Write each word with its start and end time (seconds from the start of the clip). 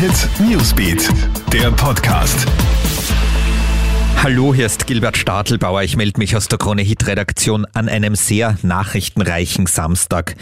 Hit 0.00 0.30
Newsbeat, 0.40 1.10
der 1.52 1.70
Podcast. 1.72 2.46
Hallo, 4.22 4.54
hier 4.54 4.64
ist 4.64 4.86
Gilbert 4.86 5.18
Stadelbauer. 5.18 5.82
Ich 5.82 5.94
melde 5.94 6.18
mich 6.18 6.34
aus 6.36 6.48
der 6.48 6.56
Krone 6.56 6.80
Hit 6.80 7.06
Redaktion 7.06 7.66
an 7.74 7.86
einem 7.90 8.14
sehr 8.14 8.56
nachrichtenreichen 8.62 9.66
Samstag. 9.66 10.36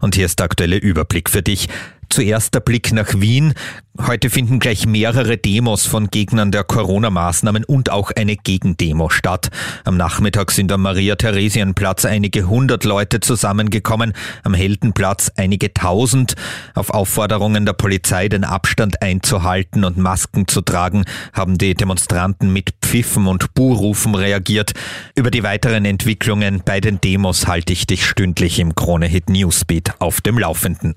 Und 0.00 0.14
hier 0.14 0.24
ist 0.24 0.38
der 0.38 0.44
aktuelle 0.44 0.78
Überblick 0.78 1.28
für 1.28 1.42
dich. 1.42 1.68
Zuerst 2.12 2.52
der 2.52 2.60
Blick 2.60 2.92
nach 2.92 3.22
Wien. 3.22 3.54
Heute 3.98 4.28
finden 4.28 4.58
gleich 4.58 4.84
mehrere 4.84 5.38
Demos 5.38 5.86
von 5.86 6.08
Gegnern 6.08 6.52
der 6.52 6.62
Corona-Maßnahmen 6.62 7.64
und 7.64 7.88
auch 7.88 8.10
eine 8.10 8.36
Gegendemo 8.36 9.08
statt. 9.08 9.48
Am 9.84 9.96
Nachmittag 9.96 10.50
sind 10.50 10.70
am 10.72 10.82
Maria-Theresienplatz 10.82 12.04
einige 12.04 12.50
hundert 12.50 12.84
Leute 12.84 13.20
zusammengekommen, 13.20 14.12
am 14.42 14.52
Heldenplatz 14.52 15.32
einige 15.36 15.72
tausend. 15.72 16.34
Auf 16.74 16.90
Aufforderungen 16.90 17.64
der 17.64 17.72
Polizei, 17.72 18.28
den 18.28 18.44
Abstand 18.44 19.00
einzuhalten 19.00 19.82
und 19.82 19.96
Masken 19.96 20.46
zu 20.46 20.60
tragen, 20.60 21.06
haben 21.32 21.56
die 21.56 21.72
Demonstranten 21.72 22.52
mit 22.52 22.74
Pfiffen 22.82 23.26
und 23.26 23.54
Buhrufen 23.54 24.14
reagiert. 24.14 24.72
Über 25.14 25.30
die 25.30 25.44
weiteren 25.44 25.86
Entwicklungen 25.86 26.60
bei 26.62 26.82
den 26.82 27.00
Demos 27.00 27.46
halte 27.46 27.72
ich 27.72 27.86
dich 27.86 28.04
stündlich 28.04 28.58
im 28.58 28.74
Krone-Hit 28.74 29.30
Newsbeat 29.30 29.94
auf 29.98 30.20
dem 30.20 30.38
Laufenden. 30.38 30.96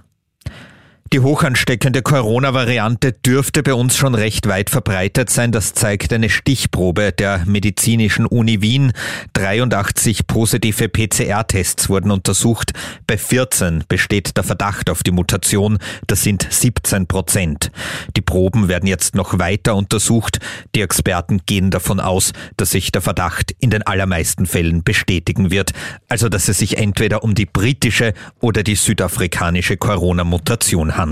Die 1.16 1.22
hochansteckende 1.22 2.02
Corona-Variante 2.02 3.14
dürfte 3.14 3.64
bei 3.64 3.74
uns 3.74 3.96
schon 3.96 4.16
recht 4.16 4.50
weit 4.50 4.70
verbreitet 4.70 5.30
sein. 5.30 5.54
Das 5.54 5.74
zeigt 5.74 6.12
eine 6.12 6.30
Stichprobe 6.30 7.14
der 7.14 7.44
Medizinischen 7.46 8.26
Uni 8.26 8.62
Wien. 8.62 8.92
83 9.32 10.28
positive 10.28 10.90
PCR-Tests 10.90 11.88
wurden 11.88 12.12
untersucht. 12.12 12.74
Bei 13.08 13.18
14 13.18 13.86
besteht 13.88 14.36
der 14.36 14.44
Verdacht 14.44 14.90
auf 14.90 15.04
die 15.04 15.12
Mutation. 15.12 15.78
Das 16.08 16.22
sind 16.22 16.46
17 16.50 17.08
Prozent. 17.08 17.72
Die 18.18 18.22
Proben 18.22 18.68
werden 18.68 18.88
jetzt 18.88 19.16
noch 19.16 19.40
weiter 19.40 19.78
untersucht. 19.78 20.40
Die 20.76 20.82
Experten 20.82 21.44
gehen 21.46 21.72
davon 21.72 22.02
aus, 22.02 22.34
dass 22.58 22.72
sich 22.72 22.92
der 22.92 23.02
Verdacht 23.02 23.56
in 23.62 23.70
den 23.70 23.84
allermeisten 23.84 24.46
Fällen 24.48 24.84
bestätigen 24.84 25.50
wird. 25.50 25.72
Also, 26.10 26.28
dass 26.28 26.50
es 26.50 26.58
sich 26.58 26.78
entweder 26.78 27.24
um 27.24 27.36
die 27.36 27.46
britische 27.46 28.14
oder 28.42 28.64
die 28.64 28.76
südafrikanische 28.76 29.78
Corona-Mutation 29.78 30.98
handelt. 30.98 31.05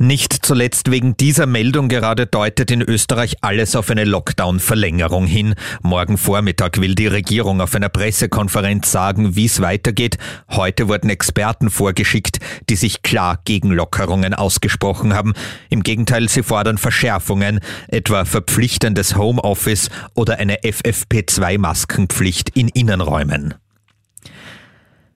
Nicht 0.00 0.46
zuletzt 0.46 0.92
wegen 0.92 1.16
dieser 1.16 1.46
Meldung 1.46 1.88
gerade 1.88 2.26
deutet 2.26 2.70
in 2.70 2.82
Österreich 2.82 3.34
alles 3.40 3.74
auf 3.74 3.90
eine 3.90 4.04
Lockdown-Verlängerung 4.04 5.26
hin. 5.26 5.56
Morgen 5.82 6.18
Vormittag 6.18 6.80
will 6.80 6.94
die 6.94 7.08
Regierung 7.08 7.60
auf 7.60 7.74
einer 7.74 7.88
Pressekonferenz 7.88 8.92
sagen, 8.92 9.34
wie 9.34 9.46
es 9.46 9.60
weitergeht. 9.60 10.16
Heute 10.50 10.86
wurden 10.86 11.10
Experten 11.10 11.68
vorgeschickt, 11.68 12.38
die 12.70 12.76
sich 12.76 13.02
klar 13.02 13.40
gegen 13.44 13.72
Lockerungen 13.72 14.34
ausgesprochen 14.34 15.14
haben. 15.14 15.32
Im 15.68 15.82
Gegenteil, 15.82 16.28
sie 16.28 16.44
fordern 16.44 16.78
Verschärfungen, 16.78 17.58
etwa 17.88 18.24
verpflichtendes 18.24 19.16
Homeoffice 19.16 19.90
oder 20.14 20.38
eine 20.38 20.58
FFP2-Maskenpflicht 20.60 22.50
in 22.54 22.68
Innenräumen. 22.68 23.54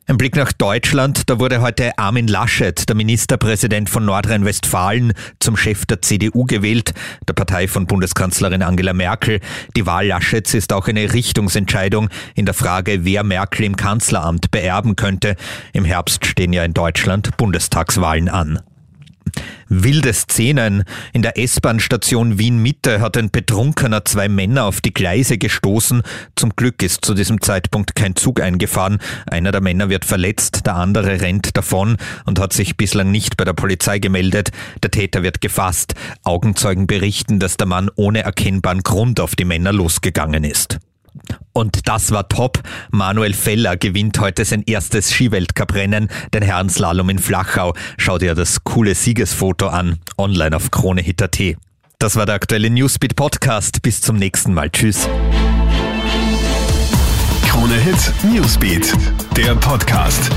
Ein 0.08 0.18
Blick 0.18 0.34
nach 0.34 0.52
Deutschland. 0.52 1.30
Da 1.30 1.38
wurde 1.38 1.60
heute 1.60 1.96
Armin 1.96 2.26
Laschet, 2.26 2.88
der 2.88 2.96
Ministerpräsident 2.96 3.88
von 3.88 4.04
Nordrhein-Westfalen, 4.04 5.12
zum 5.38 5.56
Chef 5.56 5.86
der 5.86 6.02
CDU 6.02 6.44
gewählt, 6.44 6.92
der 7.28 7.34
Partei 7.34 7.68
von 7.68 7.86
Bundeskanzlerin 7.86 8.62
Angela 8.62 8.94
Merkel. 8.94 9.38
Die 9.76 9.86
Wahl 9.86 10.08
Laschets 10.08 10.54
ist 10.54 10.72
auch 10.72 10.88
eine 10.88 11.12
Richtungsentscheidung 11.12 12.08
in 12.34 12.46
der 12.46 12.54
Frage, 12.54 13.04
wer 13.04 13.22
Merkel 13.22 13.64
im 13.64 13.76
Kanzleramt 13.76 14.50
beerben 14.50 14.96
könnte. 14.96 15.36
Im 15.72 15.84
Herbst 15.84 16.26
stehen 16.26 16.52
ja 16.52 16.64
in 16.64 16.74
Deutschland 16.74 17.36
Bundestagswahlen 17.36 18.28
an. 18.28 18.58
Wilde 19.68 20.12
Szenen. 20.12 20.84
In 21.12 21.22
der 21.22 21.38
S-Bahn-Station 21.38 22.38
Wien-Mitte 22.38 23.00
hat 23.00 23.16
ein 23.16 23.30
Betrunkener 23.30 24.04
zwei 24.04 24.28
Männer 24.28 24.64
auf 24.64 24.80
die 24.80 24.92
Gleise 24.92 25.38
gestoßen. 25.38 26.02
Zum 26.36 26.54
Glück 26.56 26.82
ist 26.82 27.04
zu 27.04 27.14
diesem 27.14 27.40
Zeitpunkt 27.40 27.94
kein 27.94 28.16
Zug 28.16 28.40
eingefahren. 28.40 28.98
Einer 29.26 29.52
der 29.52 29.60
Männer 29.60 29.88
wird 29.88 30.04
verletzt, 30.04 30.66
der 30.66 30.76
andere 30.76 31.20
rennt 31.20 31.56
davon 31.56 31.96
und 32.26 32.38
hat 32.38 32.52
sich 32.52 32.76
bislang 32.76 33.10
nicht 33.10 33.36
bei 33.36 33.44
der 33.44 33.54
Polizei 33.54 33.98
gemeldet. 33.98 34.50
Der 34.82 34.90
Täter 34.90 35.22
wird 35.22 35.40
gefasst. 35.40 35.94
Augenzeugen 36.22 36.86
berichten, 36.86 37.38
dass 37.38 37.56
der 37.56 37.66
Mann 37.66 37.90
ohne 37.96 38.22
erkennbaren 38.22 38.82
Grund 38.82 39.20
auf 39.20 39.36
die 39.36 39.44
Männer 39.44 39.72
losgegangen 39.72 40.44
ist. 40.44 40.78
Und 41.52 41.88
das 41.88 42.10
war 42.10 42.28
top. 42.28 42.62
Manuel 42.90 43.34
Feller 43.34 43.76
gewinnt 43.76 44.18
heute 44.18 44.44
sein 44.44 44.62
erstes 44.66 45.10
Skiweltcuprennen, 45.10 46.08
den 46.32 46.42
Herrenslalom 46.42 47.10
in 47.10 47.18
Flachau. 47.18 47.74
Schau 47.98 48.18
dir 48.18 48.34
das 48.34 48.64
coole 48.64 48.94
Siegesfoto 48.94 49.68
an, 49.68 49.98
online 50.16 50.56
auf 50.56 50.70
KroneHit.at. 50.70 51.56
Das 51.98 52.16
war 52.16 52.26
der 52.26 52.34
aktuelle 52.34 52.70
Newsbeat 52.70 53.14
Podcast. 53.14 53.82
Bis 53.82 54.00
zum 54.00 54.16
nächsten 54.16 54.54
Mal. 54.54 54.70
Tschüss. 54.70 55.08
KroneHit 57.46 58.12
Newsbeat, 58.24 58.92
der 59.36 59.54
Podcast. 59.54 60.30